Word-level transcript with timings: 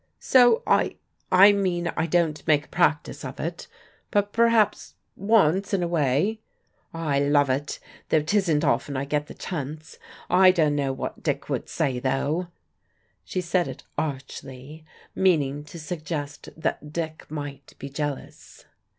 "So 0.19 0.63
I 0.65 0.95
I 1.31 1.51
mean 1.51 1.89
I 1.89 2.07
don't 2.07 2.47
make 2.47 2.65
a 2.65 2.69
practice 2.69 3.23
of 3.23 3.39
it. 3.39 3.67
But 4.09 4.33
perhaps 4.33 4.95
once 5.15 5.75
in 5.75 5.83
a 5.83 5.87
way" 5.87 6.41
"I 6.91 7.19
love 7.19 7.51
it; 7.51 7.77
though 8.09 8.23
'tisn't 8.23 8.63
often 8.63 8.97
I 8.97 9.05
gets 9.05 9.27
the 9.27 9.35
chance. 9.35 9.99
I 10.27 10.49
dunno 10.49 10.91
what 10.91 11.21
Dick 11.21 11.49
would 11.49 11.69
say, 11.69 11.99
though." 11.99 12.47
She 13.23 13.41
said 13.41 13.67
it 13.67 13.83
archly, 13.95 14.85
meaning 15.13 15.63
to 15.65 15.77
suggest 15.77 16.49
that 16.57 16.91
Dick 16.91 17.27
might 17.29 17.75
be 17.77 17.87
jealous. 17.87 18.65